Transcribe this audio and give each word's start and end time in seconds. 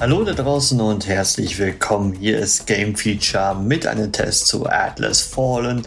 Hallo 0.00 0.24
da 0.24 0.32
draußen 0.32 0.80
und 0.80 1.06
herzlich 1.06 1.58
willkommen. 1.58 2.14
Hier 2.14 2.38
ist 2.38 2.66
Game 2.66 2.96
Feature 2.96 3.54
mit 3.54 3.86
einem 3.86 4.10
Test 4.10 4.46
zu 4.46 4.64
Atlas 4.66 5.20
Fallen. 5.20 5.82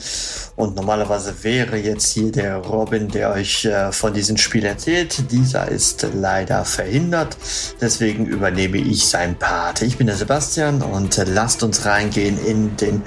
Und 0.56 0.76
normalerweise 0.76 1.34
wäre 1.44 1.78
jetzt 1.78 2.14
hier 2.14 2.32
der 2.32 2.58
Robin, 2.58 3.08
der 3.08 3.32
euch 3.32 3.66
äh, 3.66 3.92
von 3.92 4.14
diesem 4.14 4.38
Spiel 4.38 4.66
erzählt. 4.66 5.32
Dieser 5.32 5.68
ist 5.68 6.06
leider 6.14 6.64
verhindert. 6.64 7.36
Deswegen 7.82 8.28
übernehme 8.28 8.78
ich 8.78 9.08
seinen 9.08 9.34
Part. 9.34 9.82
Ich 9.82 9.98
bin 9.98 10.06
der 10.06 10.16
Sebastian 10.16 10.84
und 10.84 11.18
äh, 11.18 11.24
lasst 11.24 11.64
uns 11.64 11.84
reingehen 11.88 12.38
in 12.46 12.78
den 12.78 13.02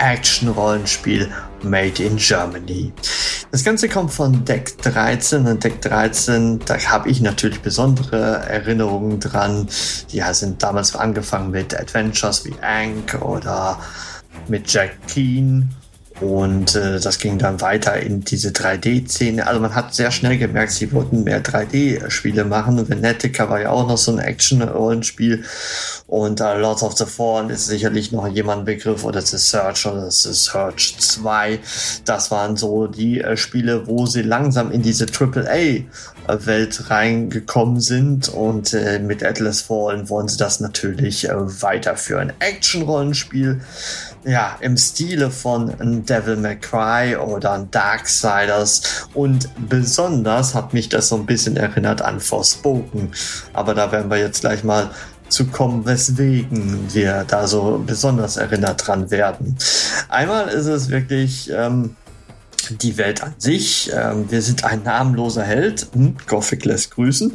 Action-Rollenspiel 0.00 1.30
Made 1.62 2.02
in 2.02 2.16
Germany. 2.16 2.92
Das 3.50 3.64
Ganze 3.64 3.88
kommt 3.88 4.12
von 4.12 4.44
Deck 4.44 4.78
13 4.82 5.46
und 5.46 5.62
Deck 5.62 5.82
13, 5.82 6.60
da 6.60 6.78
habe 6.78 7.10
ich 7.10 7.20
natürlich 7.20 7.60
besondere 7.60 8.44
Erinnerungen 8.48 9.20
dran. 9.20 9.68
Die 10.12 10.22
sind 10.32 10.62
damals 10.62 10.94
angefangen 10.94 11.50
mit 11.50 11.78
Adventures 11.78 12.44
wie 12.44 12.54
Ank 12.62 13.20
oder 13.20 13.78
mit 14.48 14.72
Jack 14.72 15.06
Keen 15.08 15.68
und 16.20 16.76
äh, 16.76 17.00
das 17.00 17.18
ging 17.18 17.38
dann 17.38 17.60
weiter 17.60 17.96
in 17.96 18.20
diese 18.20 18.50
3D-Szene. 18.50 19.46
Also 19.46 19.60
man 19.60 19.74
hat 19.74 19.94
sehr 19.94 20.10
schnell 20.10 20.36
gemerkt, 20.36 20.72
sie 20.72 20.92
wollten 20.92 21.24
mehr 21.24 21.42
3D-Spiele 21.42 22.44
machen. 22.44 22.88
Venetica 22.88 23.48
war 23.48 23.60
ja 23.60 23.70
auch 23.70 23.88
noch 23.88 23.96
so 23.96 24.12
ein 24.12 24.18
Action-Rollenspiel. 24.18 25.44
Und 26.06 26.40
äh, 26.40 26.58
Lords 26.58 26.82
of 26.82 26.96
the 26.98 27.06
Fallen 27.06 27.48
ist 27.48 27.66
sicherlich 27.66 28.12
noch 28.12 28.28
jemand 28.28 28.66
Begriff 28.66 29.04
oder 29.04 29.22
The 29.22 29.38
Search 29.38 29.86
oder 29.86 30.10
The 30.10 30.34
Search 30.34 30.96
2. 30.98 31.58
Das 32.04 32.30
waren 32.30 32.56
so 32.56 32.86
die 32.86 33.20
äh, 33.20 33.38
Spiele, 33.38 33.86
wo 33.86 34.04
sie 34.04 34.22
langsam 34.22 34.72
in 34.72 34.82
diese 34.82 35.06
AAA-Welt 35.06 36.90
reingekommen 36.90 37.80
sind. 37.80 38.28
Und 38.28 38.74
äh, 38.74 38.98
mit 38.98 39.24
Atlas 39.24 39.62
Fallen 39.62 40.10
wollen 40.10 40.28
sie 40.28 40.36
das 40.36 40.60
natürlich 40.60 41.30
äh, 41.30 41.62
weiterführen. 41.62 42.34
Action-Rollenspiel 42.40 43.60
ja, 44.24 44.56
im 44.60 44.76
Stile 44.76 45.30
von 45.30 45.72
Devil 46.04 46.36
May 46.36 46.56
Cry 46.56 47.16
oder 47.16 47.66
Darksiders 47.70 49.08
und 49.14 49.48
besonders 49.68 50.54
hat 50.54 50.74
mich 50.74 50.88
das 50.88 51.08
so 51.08 51.16
ein 51.16 51.26
bisschen 51.26 51.56
erinnert 51.56 52.02
an 52.02 52.20
Forspoken. 52.20 53.12
Aber 53.52 53.74
da 53.74 53.92
werden 53.92 54.10
wir 54.10 54.18
jetzt 54.18 54.40
gleich 54.40 54.62
mal 54.62 54.90
zu 55.28 55.46
kommen, 55.46 55.86
weswegen 55.86 56.92
wir 56.92 57.24
da 57.26 57.46
so 57.46 57.82
besonders 57.86 58.36
erinnert 58.36 58.86
dran 58.86 59.10
werden. 59.10 59.56
Einmal 60.08 60.48
ist 60.48 60.66
es 60.66 60.90
wirklich 60.90 61.50
ähm, 61.54 61.96
die 62.70 62.98
Welt 62.98 63.22
an 63.22 63.34
sich. 63.38 63.90
Ähm, 63.94 64.30
wir 64.30 64.42
sind 64.42 64.64
ein 64.64 64.82
namenloser 64.82 65.44
Held, 65.44 65.86
hm, 65.92 66.16
Gothic 66.26 66.64
lässt 66.64 66.90
grüßen, 66.92 67.32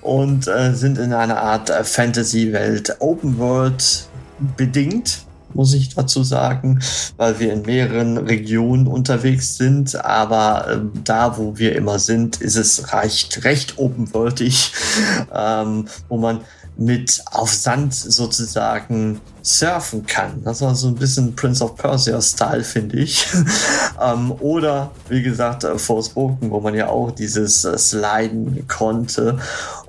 und 0.00 0.48
äh, 0.48 0.74
sind 0.74 0.98
in 0.98 1.12
einer 1.12 1.40
Art 1.40 1.70
äh, 1.70 1.84
Fantasy-Welt, 1.84 2.96
Open 2.98 3.38
World 3.38 4.08
bedingt 4.56 5.27
muss 5.54 5.74
ich 5.74 5.94
dazu 5.94 6.22
sagen, 6.22 6.80
weil 7.16 7.38
wir 7.38 7.52
in 7.52 7.62
mehreren 7.62 8.18
Regionen 8.18 8.86
unterwegs 8.86 9.56
sind. 9.56 10.04
Aber 10.04 10.66
ähm, 10.70 10.92
da, 11.04 11.38
wo 11.38 11.58
wir 11.58 11.76
immer 11.76 11.98
sind, 11.98 12.40
ist 12.40 12.56
es 12.56 12.92
recht, 12.92 13.44
recht 13.44 13.78
open-worldig, 13.78 14.72
ähm, 15.34 15.86
wo 16.08 16.18
man 16.18 16.40
mit 16.78 17.22
auf 17.32 17.52
Sand 17.52 17.92
sozusagen 17.92 19.20
surfen 19.42 20.06
kann. 20.06 20.42
Das 20.44 20.60
war 20.60 20.76
so 20.76 20.88
ein 20.88 20.94
bisschen 20.94 21.34
Prince 21.34 21.64
of 21.64 21.74
Persia-Style, 21.74 22.62
finde 22.62 22.98
ich. 22.98 23.26
ähm, 24.00 24.32
oder, 24.38 24.92
wie 25.08 25.22
gesagt, 25.22 25.64
äh, 25.64 25.76
Forspoken, 25.76 26.50
wo 26.50 26.60
man 26.60 26.74
ja 26.74 26.88
auch 26.88 27.10
dieses 27.10 27.64
äh, 27.64 27.76
Sliden 27.76 28.68
konnte. 28.68 29.38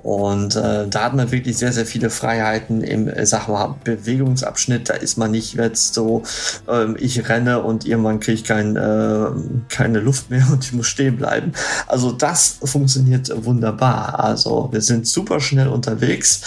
Und 0.02 0.56
äh, 0.56 0.88
da 0.88 1.04
hat 1.04 1.14
man 1.14 1.30
wirklich 1.30 1.58
sehr, 1.58 1.72
sehr 1.72 1.86
viele 1.86 2.10
Freiheiten 2.10 2.82
im, 2.82 3.08
äh, 3.08 3.26
sag 3.26 3.48
mal, 3.48 3.74
Bewegungsabschnitt. 3.84 4.88
Da 4.88 4.94
ist 4.94 5.18
man 5.18 5.30
nicht 5.30 5.54
jetzt 5.54 5.94
so, 5.94 6.22
ähm, 6.68 6.96
ich 6.98 7.28
renne 7.28 7.62
und 7.62 7.84
irgendwann 7.84 8.20
kriege 8.20 8.36
ich 8.36 8.44
kein, 8.44 8.76
äh, 8.76 9.26
keine 9.68 10.00
Luft 10.00 10.30
mehr 10.30 10.46
und 10.50 10.64
ich 10.64 10.72
muss 10.72 10.86
stehen 10.86 11.16
bleiben. 11.16 11.52
Also 11.86 12.12
das 12.12 12.58
funktioniert 12.64 13.30
wunderbar. 13.44 14.20
Also 14.20 14.68
wir 14.72 14.80
sind 14.80 15.06
super 15.06 15.40
schnell 15.40 15.68
unterwegs. 15.68 16.42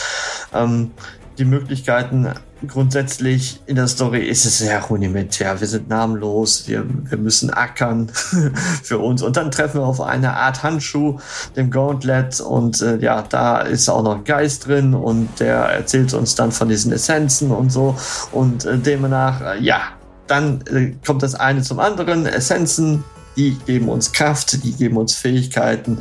Ähm, 0.53 0.91
die 1.37 1.45
Möglichkeiten 1.45 2.29
grundsätzlich 2.68 3.62
in 3.66 3.75
der 3.75 3.88
Story 3.88 4.28
ist 4.28 4.46
es 4.46 4.59
sehr 4.59 4.81
rudimentär. 4.84 5.59
Wir 5.59 5.68
sind 5.68 5.90
namenlos, 5.90 6.68
wir, 6.68 6.85
wir 6.88 7.18
müssen 7.18 7.50
ackern 7.50 8.09
für 8.84 9.00
uns. 9.00 9.22
Und 9.22 9.38
dann 9.38 9.51
treffen 9.51 9.81
wir 9.81 9.85
auf 9.85 10.01
eine 10.01 10.35
Art 10.35 10.63
Handschuh, 10.63 11.19
dem 11.56 11.72
Gauntlet. 11.72 12.40
Und 12.41 12.81
äh, 12.81 12.97
ja, 12.97 13.22
da 13.22 13.59
ist 13.59 13.90
auch 13.90 14.03
noch 14.03 14.18
ein 14.18 14.24
Geist 14.24 14.68
drin 14.68 14.94
und 14.94 15.40
der 15.40 15.56
erzählt 15.56 16.13
uns 16.13 16.35
dann 16.35 16.51
von 16.51 16.69
diesen 16.69 16.91
Essenzen 16.91 17.51
und 17.51 17.72
so. 17.72 17.96
Und 18.31 18.66
äh, 18.66 18.78
demnach, 18.78 19.41
äh, 19.41 19.59
ja, 19.59 19.81
dann 20.28 20.62
äh, 20.68 20.94
kommt 21.06 21.24
das 21.24 21.35
eine 21.35 21.62
zum 21.62 21.80
anderen, 21.80 22.25
Essenzen, 22.25 23.03
die 23.35 23.57
geben 23.66 23.89
uns 23.89 24.11
Kraft, 24.11 24.63
die 24.63 24.73
geben 24.73 24.97
uns 24.97 25.13
Fähigkeiten. 25.16 25.97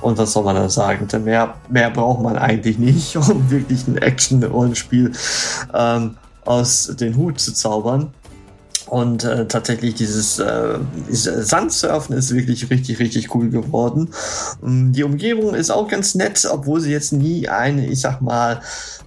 Und 0.00 0.18
was 0.18 0.32
soll 0.32 0.44
man 0.44 0.56
da 0.56 0.68
sagen? 0.68 1.08
Mehr, 1.24 1.54
mehr 1.68 1.90
braucht 1.90 2.22
man 2.22 2.36
eigentlich 2.36 2.78
nicht, 2.78 3.16
um 3.28 3.50
wirklich 3.50 3.86
ein 3.86 3.98
Action-Rollenspiel 3.98 5.12
ähm, 5.74 6.16
aus 6.44 6.94
den 6.98 7.16
Hut 7.16 7.40
zu 7.40 7.52
zaubern. 7.52 8.12
Und 8.90 9.24
äh, 9.24 9.46
tatsächlich 9.46 9.94
dieses, 9.94 10.38
äh, 10.38 10.78
dieses 11.08 11.48
Sandsurfen 11.48 12.16
ist 12.16 12.34
wirklich 12.34 12.70
richtig, 12.70 12.98
richtig 12.98 13.34
cool 13.34 13.50
geworden. 13.50 14.08
Ähm, 14.64 14.92
die 14.92 15.04
Umgebung 15.04 15.54
ist 15.54 15.70
auch 15.70 15.88
ganz 15.88 16.14
nett, 16.14 16.48
obwohl 16.50 16.80
sie 16.80 16.90
jetzt 16.90 17.12
nie 17.12 17.48
eine, 17.48 17.86
ich 17.86 18.00
sag 18.00 18.20
mal, 18.20 18.60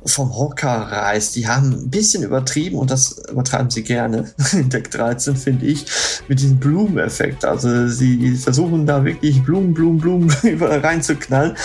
vom 0.06 0.36
Hocker 0.36 0.70
reißt. 0.70 1.36
Die 1.36 1.48
haben 1.48 1.72
ein 1.72 1.90
bisschen 1.90 2.24
übertrieben 2.24 2.78
und 2.78 2.90
das 2.90 3.22
übertreiben 3.30 3.70
sie 3.70 3.84
gerne 3.84 4.32
in 4.54 4.70
Deck 4.70 4.90
13, 4.92 5.36
finde 5.36 5.66
ich, 5.66 5.86
mit 6.28 6.40
diesem 6.40 6.58
Blumeneffekt. 6.58 7.46
Also 7.46 7.88
sie 7.88 8.36
versuchen 8.36 8.86
da 8.86 9.06
wirklich 9.06 9.44
Blumen, 9.44 9.74
Blumen, 9.74 10.00
Blumen 10.00 10.30
reinzuknallen. 10.62 11.56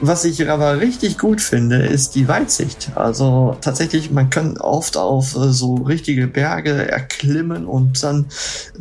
Was 0.00 0.24
ich 0.24 0.48
aber 0.48 0.80
richtig 0.80 1.18
gut 1.18 1.40
finde, 1.40 1.86
ist 1.86 2.14
die 2.14 2.26
Weitsicht. 2.26 2.90
Also 2.94 3.56
tatsächlich, 3.60 4.10
man 4.10 4.30
kann 4.30 4.56
oft 4.58 4.96
auf 4.96 5.36
äh, 5.36 5.52
so 5.52 5.74
richtige 5.74 6.26
Berge 6.26 6.90
erklimmen 6.90 7.63
und 7.64 8.02
dann 8.02 8.26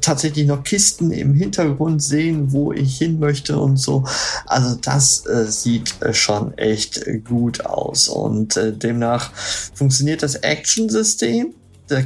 tatsächlich 0.01 0.47
noch 0.47 0.63
Kisten 0.63 1.11
im 1.11 1.33
Hintergrund 1.33 2.03
sehen, 2.03 2.51
wo 2.51 2.71
ich 2.71 2.97
hin 2.97 3.19
möchte 3.19 3.57
und 3.57 3.77
so. 3.77 4.03
Also 4.45 4.77
das 4.81 5.25
äh, 5.25 5.45
sieht 5.45 6.01
äh, 6.01 6.13
schon 6.13 6.57
echt 6.57 7.05
gut 7.25 7.65
aus 7.65 8.07
und 8.07 8.57
äh, 8.57 8.73
demnach 8.73 9.31
funktioniert 9.73 10.23
das 10.23 10.35
Action-System 10.35 11.53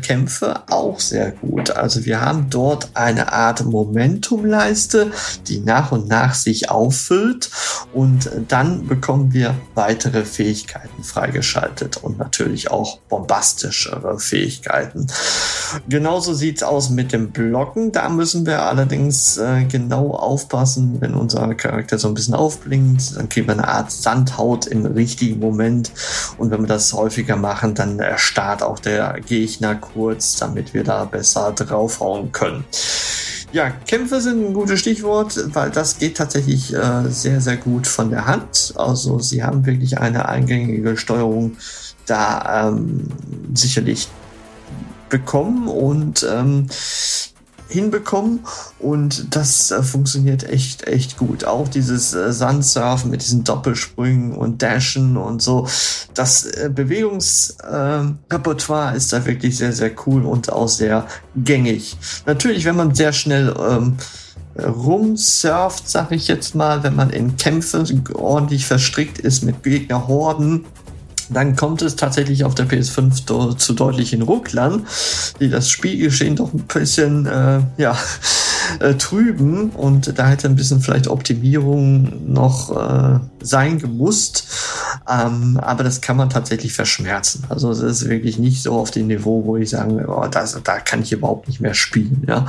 Kämpfe 0.01 0.63
auch 0.69 0.99
sehr 0.99 1.31
gut. 1.31 1.71
Also 1.71 2.05
wir 2.05 2.19
haben 2.21 2.49
dort 2.49 2.89
eine 2.93 3.31
Art 3.31 3.63
Momentumleiste, 3.65 5.11
die 5.47 5.59
nach 5.59 5.91
und 5.91 6.07
nach 6.07 6.33
sich 6.33 6.69
auffüllt 6.69 7.49
und 7.93 8.29
dann 8.47 8.88
bekommen 8.88 9.33
wir 9.33 9.55
weitere 9.75 10.25
Fähigkeiten 10.25 11.03
freigeschaltet 11.03 11.97
und 11.97 12.17
natürlich 12.17 12.71
auch 12.71 12.97
bombastischere 13.09 14.19
Fähigkeiten. 14.19 15.07
Genauso 15.88 16.33
sieht 16.33 16.57
es 16.57 16.63
aus 16.63 16.89
mit 16.89 17.13
dem 17.13 17.31
Blocken. 17.31 17.91
Da 17.91 18.09
müssen 18.09 18.45
wir 18.45 18.63
allerdings 18.63 19.38
äh, 19.38 19.65
genau 19.65 20.12
aufpassen, 20.12 21.00
wenn 21.00 21.13
unser 21.13 21.53
Charakter 21.56 21.97
so 21.97 22.07
ein 22.07 22.13
bisschen 22.13 22.33
aufblinkt, 22.33 23.15
dann 23.15 23.29
kriegen 23.29 23.47
wir 23.47 23.53
eine 23.53 23.68
Art 23.68 23.91
Sandhaut 23.91 24.65
im 24.65 24.85
richtigen 24.85 25.39
Moment 25.39 25.91
und 26.38 26.51
wenn 26.51 26.62
wir 26.62 26.68
das 26.68 26.94
häufiger 26.94 27.35
machen, 27.35 27.75
dann 27.75 28.00
erstarrt 28.00 28.63
auch 28.63 28.79
der 28.79 29.19
Gegner 29.25 29.66
Gegner 29.67 29.75
kurz, 29.75 30.37
damit 30.37 30.73
wir 30.73 30.83
da 30.83 31.05
besser 31.05 31.51
draufhauen 31.51 32.31
können. 32.31 32.63
Ja, 33.53 33.69
Kämpfe 33.69 34.19
sind 34.19 34.45
ein 34.45 34.53
gutes 34.53 34.79
Stichwort, 34.79 35.39
weil 35.53 35.71
das 35.71 35.97
geht 35.97 36.17
tatsächlich 36.17 36.73
äh, 36.73 37.09
sehr, 37.09 37.39
sehr 37.39 37.57
gut 37.57 37.87
von 37.87 38.09
der 38.09 38.27
Hand. 38.27 38.73
Also 38.75 39.19
sie 39.19 39.43
haben 39.43 39.65
wirklich 39.65 39.97
eine 39.97 40.27
eingängige 40.27 40.97
Steuerung 40.97 41.57
da 42.05 42.69
ähm, 42.69 43.07
sicherlich 43.53 44.09
bekommen 45.09 45.69
und 45.69 46.25
ähm, 46.29 46.67
hinbekommen 47.69 48.41
und 48.79 49.35
das 49.35 49.71
äh, 49.71 49.83
funktioniert 49.83 50.49
echt, 50.49 50.87
echt 50.87 51.17
gut. 51.17 51.43
Auch 51.45 51.67
dieses 51.67 52.13
äh, 52.13 52.31
Sandsurfen 52.31 53.11
mit 53.11 53.21
diesen 53.21 53.43
Doppelsprüngen 53.43 54.31
und 54.33 54.61
Dashen 54.61 55.17
und 55.17 55.41
so. 55.41 55.67
Das 56.13 56.45
äh, 56.45 56.69
Bewegungsrepertoire 56.73 58.95
ist 58.95 59.11
da 59.13 59.25
wirklich 59.25 59.57
sehr, 59.57 59.73
sehr 59.73 59.91
cool 60.05 60.25
und 60.25 60.51
auch 60.51 60.69
sehr 60.69 61.07
gängig. 61.35 61.97
Natürlich, 62.25 62.65
wenn 62.65 62.75
man 62.75 62.95
sehr 62.95 63.13
schnell 63.13 63.53
ähm, 63.59 63.97
rumsurft, 64.59 65.87
sag 65.87 66.11
ich 66.11 66.27
jetzt 66.27 66.55
mal, 66.55 66.83
wenn 66.83 66.95
man 66.95 67.09
in 67.09 67.37
Kämpfe 67.37 67.83
ordentlich 68.13 68.65
verstrickt 68.65 69.19
ist 69.19 69.43
mit 69.43 69.63
Gegnerhorden, 69.63 70.65
dann 71.29 71.56
kommt 71.56 71.81
es 71.81 71.95
tatsächlich 71.95 72.44
auf 72.44 72.56
der 72.56 72.68
PS5 72.68 73.57
zu 73.57 73.74
deutlichen 73.74 74.21
Rucklern, 74.21 74.85
die 75.39 75.50
das 75.50 75.69
Spielgeschehen 75.69 76.35
doch 76.35 76.53
ein 76.53 76.63
bisschen 76.63 77.25
äh, 77.25 77.59
ja, 77.77 77.97
äh, 78.79 78.95
trüben 78.95 79.69
und 79.71 80.18
da 80.18 80.27
hätte 80.27 80.47
ein 80.47 80.56
bisschen 80.56 80.81
vielleicht 80.81 81.07
Optimierung 81.07 82.31
noch 82.31 82.71
äh, 82.75 83.19
sein 83.41 83.79
gemusst. 83.79 84.47
Ähm, 85.09 85.57
aber 85.62 85.83
das 85.83 86.01
kann 86.01 86.18
man 86.18 86.30
tatsächlich 86.30 86.74
verschmerzen. 86.74 87.44
Also 87.50 87.71
es 87.71 87.80
ist 87.80 88.09
wirklich 88.09 88.38
nicht 88.38 88.62
so 88.62 88.74
auf 88.74 88.92
dem 88.92 89.07
Niveau, 89.07 89.45
wo 89.45 89.56
ich 89.56 89.69
sagen, 89.69 90.06
oh, 90.06 90.27
das, 90.30 90.59
da 90.63 90.80
kann 90.80 91.01
ich 91.01 91.13
überhaupt 91.13 91.48
nicht 91.48 91.62
mehr 91.62 91.74
spielen. 91.74 92.24
Ja. 92.27 92.45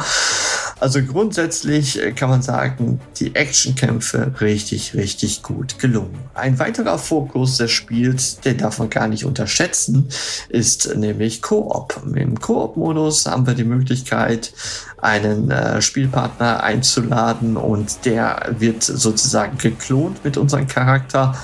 Also 0.81 1.03
grundsätzlich 1.03 2.01
äh, 2.01 2.13
kann 2.13 2.31
man 2.31 2.43
sagen, 2.43 3.01
die 3.19 3.35
Actionkämpfe 3.35 4.33
richtig, 4.41 4.95
richtig 4.95 5.43
gut 5.43 5.79
gelungen. 5.79 6.19
Ein 6.35 6.59
weiterer 6.59 6.99
Fokus 6.99 7.57
des 7.57 7.71
Spiels, 7.71 8.41
den 8.41 8.59
darf 8.59 8.79
man 8.79 8.91
gar 8.91 9.09
nicht 9.09 9.25
unterschätzen, 9.25 10.09
ist 10.49 10.95
nämlich 10.97 11.43
Koop. 11.43 12.01
Im 12.15 12.41
Koop-Modus 12.41 13.27
haben 13.27 13.47
wir 13.47 13.55
die 13.55 13.65
Möglichkeit, 13.65 14.53
einen 15.01 15.51
äh, 15.51 15.81
Spielpartner 15.81 16.63
einzuladen 16.63 17.57
und 17.57 18.05
der 18.05 18.55
wird 18.59 18.83
sozusagen 18.83 19.59
geklont 19.59 20.25
mit 20.25 20.37
unserem 20.37 20.67
Charakter 20.67 21.37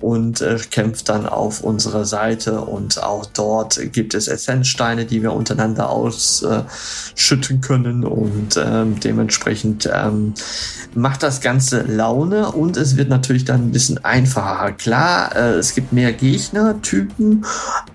und 0.00 0.40
äh, 0.40 0.58
kämpft 0.70 1.08
dann 1.08 1.26
auf 1.26 1.60
unserer 1.60 2.04
Seite. 2.04 2.62
Und 2.62 3.02
auch 3.02 3.26
dort 3.26 3.80
gibt 3.92 4.14
es 4.14 4.28
Essenzsteine, 4.28 5.04
die 5.04 5.22
wir 5.22 5.32
untereinander 5.32 5.90
ausschütten 5.90 7.56
äh, 7.56 7.60
können. 7.60 8.04
Und 8.04 8.58
ähm, 8.62 8.98
dementsprechend 9.00 9.88
ähm, 9.92 10.34
macht 10.94 11.22
das 11.22 11.40
Ganze 11.40 11.82
Laune. 11.82 12.50
Und 12.52 12.76
es 12.76 12.96
wird 12.96 13.08
natürlich 13.08 13.44
dann 13.44 13.68
ein 13.68 13.72
bisschen 13.72 14.02
einfacher. 14.04 14.72
Klar, 14.72 15.36
äh, 15.36 15.54
es 15.54 15.74
gibt 15.74 15.92
mehr 15.92 16.12
Gegnertypen, 16.12 17.44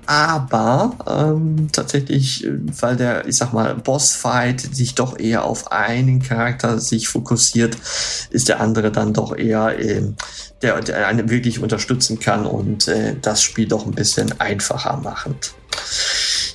aber 0.06 0.96
ähm, 1.08 1.70
tatsächlich, 1.72 2.48
weil 2.80 2.96
der, 2.96 3.28
ich 3.28 3.38
sag 3.38 3.54
mal, 3.54 3.76
Bossfight 3.76 4.62
sich 4.62 4.96
doch 4.96 5.20
eher 5.20 5.44
auf 5.44 5.72
einen 5.72 6.22
Charakter 6.22 6.80
sich 6.80 7.08
fokussiert, 7.08 7.78
ist 8.30 8.50
der 8.50 8.62
andere 8.62 8.92
dann 8.92 9.14
doch 9.14 9.36
eher 9.36 9.80
äh, 9.80 10.04
der, 10.62 10.82
der 10.82 11.08
einen 11.08 11.30
wirklich 11.30 11.62
unterstützen 11.62 12.20
kann 12.20 12.46
und 12.46 12.88
äh, 12.88 13.16
das 13.22 13.42
Spiel 13.42 13.68
doch 13.68 13.86
ein 13.86 13.94
bisschen 13.94 14.40
einfacher 14.40 14.98
machend. 14.98 15.54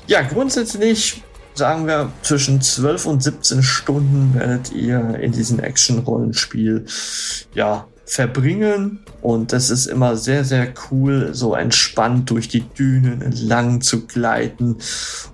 Ja, 0.06 0.22
grundsätzlich 0.22 1.22
sagen 1.54 1.86
wir, 1.86 2.10
zwischen 2.22 2.60
12 2.60 3.06
und 3.06 3.22
17 3.22 3.62
Stunden 3.62 4.34
werdet 4.34 4.72
ihr 4.72 5.18
in 5.20 5.32
diesem 5.32 5.60
Action-Rollenspiel 5.60 6.86
ja 7.54 7.86
verbringen 8.10 8.98
und 9.22 9.52
das 9.52 9.70
ist 9.70 9.86
immer 9.86 10.16
sehr, 10.16 10.44
sehr 10.44 10.72
cool, 10.90 11.30
so 11.32 11.54
entspannt 11.54 12.30
durch 12.30 12.48
die 12.48 12.62
Dünen 12.62 13.22
entlang 13.22 13.80
zu 13.82 14.06
gleiten 14.06 14.78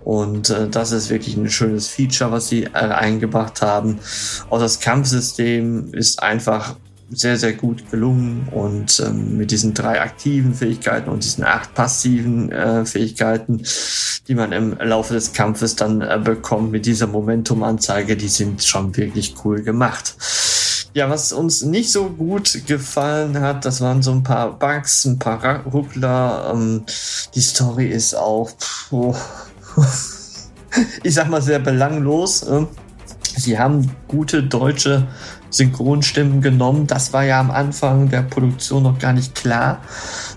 und 0.04 0.50
äh, 0.50 0.68
das 0.68 0.92
ist 0.92 1.08
wirklich 1.08 1.36
ein 1.36 1.48
schönes 1.48 1.88
Feature, 1.88 2.32
was 2.32 2.48
sie 2.48 2.64
äh, 2.64 2.68
eingebracht 2.68 3.62
haben. 3.62 3.98
Auch 4.50 4.58
das 4.58 4.80
Kampfsystem 4.80 5.94
ist 5.94 6.22
einfach 6.22 6.76
sehr, 7.08 7.38
sehr 7.38 7.54
gut 7.54 7.90
gelungen 7.90 8.48
und 8.50 9.00
ähm, 9.06 9.38
mit 9.38 9.52
diesen 9.52 9.72
drei 9.72 10.02
aktiven 10.02 10.54
Fähigkeiten 10.54 11.08
und 11.08 11.24
diesen 11.24 11.44
acht 11.44 11.72
passiven 11.74 12.52
äh, 12.52 12.84
Fähigkeiten, 12.84 13.62
die 14.28 14.34
man 14.34 14.52
im 14.52 14.76
Laufe 14.78 15.14
des 15.14 15.32
Kampfes 15.32 15.76
dann 15.76 16.02
äh, 16.02 16.20
bekommt 16.22 16.72
mit 16.72 16.84
dieser 16.84 17.06
Momentum-Anzeige, 17.06 18.16
die 18.16 18.28
sind 18.28 18.62
schon 18.64 18.96
wirklich 18.96 19.34
cool 19.44 19.62
gemacht. 19.62 20.16
Ja, 20.96 21.10
was 21.10 21.30
uns 21.30 21.60
nicht 21.60 21.92
so 21.92 22.08
gut 22.08 22.62
gefallen 22.66 23.38
hat, 23.42 23.66
das 23.66 23.82
waren 23.82 24.02
so 24.02 24.12
ein 24.12 24.22
paar 24.22 24.58
Bugs, 24.58 25.04
ein 25.04 25.18
paar 25.18 25.60
Ruckler. 25.66 26.50
Ähm, 26.54 26.86
die 27.34 27.42
Story 27.42 27.88
ist 27.88 28.14
auch, 28.14 28.50
oh, 28.90 29.14
ich 31.02 31.12
sag 31.12 31.28
mal, 31.28 31.42
sehr 31.42 31.58
belanglos. 31.58 32.44
Äh. 32.44 32.64
Sie 33.36 33.58
haben 33.58 33.90
gute 34.08 34.42
deutsche 34.42 35.06
Synchronstimmen 35.50 36.40
genommen. 36.40 36.86
Das 36.86 37.12
war 37.12 37.24
ja 37.24 37.40
am 37.40 37.50
Anfang 37.50 38.08
der 38.08 38.22
Produktion 38.22 38.84
noch 38.84 38.98
gar 38.98 39.12
nicht 39.12 39.34
klar. 39.34 39.82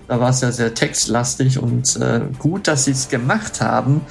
Da 0.08 0.20
war 0.20 0.28
es 0.28 0.42
ja 0.42 0.52
sehr 0.52 0.74
textlastig 0.74 1.58
und 1.58 1.96
äh, 1.96 2.20
gut, 2.38 2.68
dass 2.68 2.84
sie 2.84 2.90
es 2.90 3.08
gemacht 3.08 3.62
haben, 3.62 4.02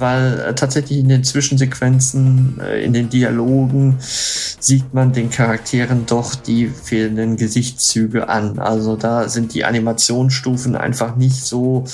weil 0.00 0.40
äh, 0.40 0.54
tatsächlich 0.54 0.98
in 0.98 1.08
den 1.08 1.24
Zwischensequenzen, 1.24 2.60
äh, 2.60 2.82
in 2.82 2.92
den 2.92 3.08
Dialogen 3.08 3.96
sieht 4.00 4.92
man 4.94 5.12
den 5.12 5.30
Charakteren 5.30 6.06
doch 6.06 6.34
die 6.34 6.68
fehlenden 6.68 7.36
Gesichtszüge 7.36 8.28
an. 8.28 8.58
Also 8.58 8.96
da 8.96 9.28
sind 9.28 9.54
die 9.54 9.64
Animationsstufen 9.64 10.76
einfach 10.76 11.16
nicht 11.16 11.44
so, 11.44 11.84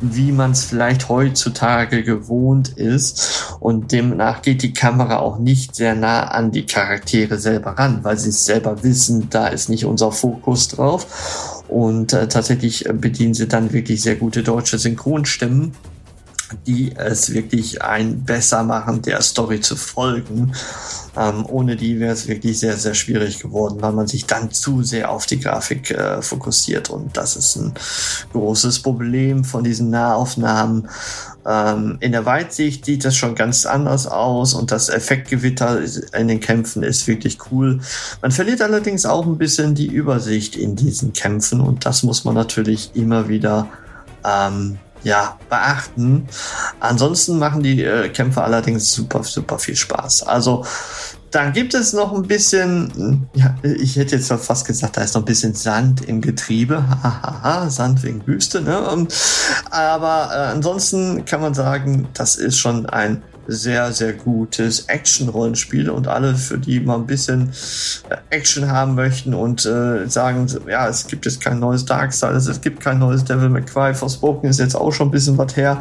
wie 0.00 0.32
man 0.32 0.52
es 0.52 0.64
vielleicht 0.64 1.08
heutzutage 1.08 2.02
gewohnt 2.02 2.68
ist. 2.68 3.56
Und 3.60 3.92
demnach 3.92 4.42
geht 4.42 4.62
die 4.62 4.72
Kamera 4.72 5.18
auch 5.18 5.38
nicht 5.38 5.74
sehr 5.74 5.94
nah 5.94 6.28
an 6.28 6.50
die 6.50 6.66
Charaktere 6.66 7.38
selber 7.38 7.72
ran, 7.72 8.00
weil 8.02 8.18
sie 8.18 8.30
es 8.30 8.44
selber 8.44 8.82
wissen, 8.82 9.28
da 9.30 9.48
ist 9.48 9.68
nicht 9.68 9.84
unser 9.84 10.12
Fokus 10.12 10.68
drauf. 10.68 11.64
Und 11.68 12.12
äh, 12.12 12.28
tatsächlich 12.28 12.84
bedienen 12.92 13.34
sie 13.34 13.48
dann 13.48 13.72
wirklich 13.72 14.02
sehr 14.02 14.16
gute 14.16 14.42
deutsche 14.42 14.78
Synchronstimmen 14.78 15.72
die 16.66 16.94
es 16.96 17.32
wirklich 17.32 17.82
ein 17.82 18.24
besser 18.24 18.62
machen, 18.62 19.02
der 19.02 19.20
Story 19.22 19.60
zu 19.60 19.76
folgen. 19.76 20.52
Ähm, 21.16 21.46
ohne 21.48 21.76
die 21.76 21.98
wäre 21.98 22.12
es 22.12 22.28
wirklich 22.28 22.58
sehr, 22.58 22.76
sehr 22.76 22.94
schwierig 22.94 23.40
geworden, 23.40 23.78
weil 23.80 23.92
man 23.92 24.06
sich 24.06 24.26
dann 24.26 24.50
zu 24.50 24.82
sehr 24.82 25.10
auf 25.10 25.26
die 25.26 25.40
Grafik 25.40 25.90
äh, 25.90 26.20
fokussiert. 26.20 26.90
Und 26.90 27.16
das 27.16 27.36
ist 27.36 27.56
ein 27.56 27.72
großes 28.32 28.80
Problem 28.80 29.44
von 29.44 29.64
diesen 29.64 29.90
Nahaufnahmen. 29.90 30.88
Ähm, 31.46 31.96
in 32.00 32.12
der 32.12 32.26
Weitsicht 32.26 32.84
sieht 32.84 33.04
das 33.04 33.16
schon 33.16 33.34
ganz 33.34 33.66
anders 33.66 34.06
aus 34.06 34.52
und 34.52 34.72
das 34.72 34.88
Effektgewitter 34.88 35.80
in 36.18 36.28
den 36.28 36.40
Kämpfen 36.40 36.82
ist 36.82 37.06
wirklich 37.06 37.38
cool. 37.50 37.80
Man 38.20 38.32
verliert 38.32 38.60
allerdings 38.60 39.06
auch 39.06 39.26
ein 39.26 39.38
bisschen 39.38 39.74
die 39.74 39.86
Übersicht 39.86 40.56
in 40.56 40.76
diesen 40.76 41.12
Kämpfen 41.12 41.60
und 41.60 41.86
das 41.86 42.02
muss 42.02 42.24
man 42.24 42.34
natürlich 42.34 42.90
immer 42.94 43.28
wieder 43.28 43.68
ähm, 44.24 44.78
ja, 45.06 45.38
beachten. 45.48 46.26
Ansonsten 46.80 47.38
machen 47.38 47.62
die 47.62 47.80
äh, 47.84 48.08
Kämpfe 48.08 48.42
allerdings 48.42 48.92
super, 48.92 49.22
super 49.22 49.60
viel 49.60 49.76
Spaß. 49.76 50.24
Also, 50.24 50.64
dann 51.30 51.52
gibt 51.52 51.74
es 51.74 51.92
noch 51.92 52.12
ein 52.12 52.22
bisschen, 52.22 53.28
ja, 53.34 53.54
ich 53.62 53.94
hätte 53.94 54.16
jetzt 54.16 54.32
fast 54.32 54.66
gesagt, 54.66 54.96
da 54.96 55.02
ist 55.02 55.14
noch 55.14 55.22
ein 55.22 55.26
bisschen 55.26 55.54
Sand 55.54 56.04
im 56.04 56.20
Getriebe. 56.20 56.82
Hahaha, 57.02 57.70
Sand 57.70 58.02
wegen 58.02 58.26
Wüste, 58.26 58.60
ne? 58.62 59.06
Aber 59.70 60.30
äh, 60.32 60.52
ansonsten 60.54 61.24
kann 61.24 61.40
man 61.40 61.54
sagen, 61.54 62.08
das 62.12 62.34
ist 62.34 62.58
schon 62.58 62.86
ein 62.86 63.22
sehr, 63.48 63.92
sehr 63.92 64.12
gutes 64.12 64.86
Action-Rollenspiel 64.88 65.90
und 65.90 66.08
alle, 66.08 66.34
für 66.34 66.58
die 66.58 66.80
mal 66.80 66.96
ein 66.96 67.06
bisschen 67.06 67.52
äh, 68.08 68.16
Action 68.30 68.70
haben 68.70 68.94
möchten 68.94 69.34
und 69.34 69.64
äh, 69.66 70.06
sagen, 70.08 70.46
ja, 70.68 70.88
es 70.88 71.06
gibt 71.06 71.26
jetzt 71.26 71.40
kein 71.40 71.58
neues 71.58 71.84
Darksiders, 71.84 72.46
es 72.46 72.60
gibt 72.60 72.80
kein 72.80 72.98
neues 72.98 73.24
Devil 73.24 73.48
May 73.48 73.62
Cry, 73.62 73.94
Forspoken 73.94 74.50
ist 74.50 74.58
jetzt 74.58 74.74
auch 74.74 74.92
schon 74.92 75.08
ein 75.08 75.12
bisschen 75.12 75.38
was 75.38 75.56
her 75.56 75.80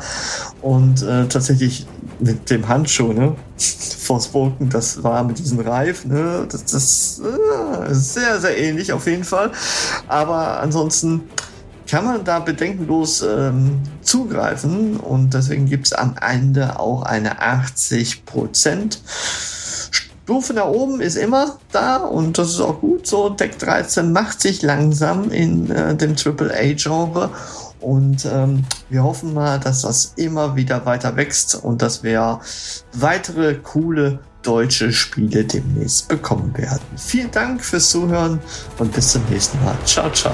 und 0.62 1.02
äh, 1.02 1.28
tatsächlich 1.28 1.86
mit 2.20 2.50
dem 2.50 2.68
Handschuh, 2.68 3.14
ne, 3.14 3.36
Forspoken, 3.58 4.70
das 4.70 5.04
war 5.04 5.24
mit 5.24 5.40
diesem 5.40 5.60
Reif, 5.60 6.06
ne, 6.06 6.46
das, 6.50 6.66
das 6.66 7.22
äh, 7.22 7.94
sehr, 7.94 8.40
sehr 8.40 8.58
ähnlich 8.58 8.94
auf 8.94 9.08
jeden 9.08 9.24
Fall, 9.24 9.52
aber 10.08 10.60
ansonsten 10.60 11.24
kann 11.96 12.04
man 12.04 12.26
da 12.26 12.40
bedenkenlos 12.40 13.22
ähm, 13.22 13.80
zugreifen 14.02 14.98
und 14.98 15.34
deswegen 15.34 15.66
gibt 15.66 15.86
es 15.86 15.94
am 15.94 16.16
Ende 16.20 16.78
auch 16.78 17.04
eine 17.04 17.40
80% 17.40 18.98
Stufe 19.92 20.54
nach 20.54 20.66
oben 20.66 21.00
ist 21.00 21.16
immer 21.16 21.58
da 21.72 21.96
und 21.96 22.38
das 22.38 22.50
ist 22.50 22.60
auch 22.60 22.82
gut 22.82 23.08
so. 23.08 23.30
Deck 23.30 23.58
13 23.60 24.12
macht 24.12 24.42
sich 24.42 24.62
langsam 24.62 25.32
in 25.32 25.72
äh, 25.72 25.96
dem 25.96 26.16
AAA-Genre 26.18 27.30
und 27.80 28.26
ähm, 28.26 28.66
wir 28.90 29.02
hoffen 29.02 29.34
mal, 29.34 29.58
dass 29.62 29.84
das 29.84 30.16
immer 30.18 30.58
wieder 30.58 30.86
weiter 30.86 31.16
wächst 31.16 31.56
und 31.56 31.82
dass 31.82 32.04
wir 32.04 32.42
weitere 32.92 33.56
coole 33.56 34.20
deutsche 34.42 34.92
Spiele 34.92 35.46
demnächst 35.46 36.10
bekommen 36.10 36.52
werden. 36.58 36.84
Vielen 36.98 37.32
Dank 37.32 37.64
fürs 37.64 37.90
Zuhören 37.90 38.42
und 38.80 38.92
bis 38.92 39.14
zum 39.14 39.24
nächsten 39.30 39.64
Mal. 39.64 39.78
Ciao, 39.86 40.12
ciao. 40.12 40.34